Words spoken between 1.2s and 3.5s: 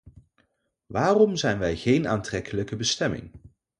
zijn wij geen aantrekkelijke bestemming?